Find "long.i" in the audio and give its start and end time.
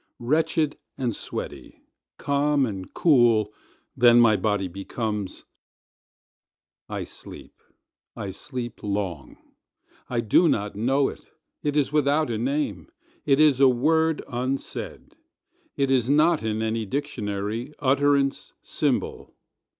8.81-10.21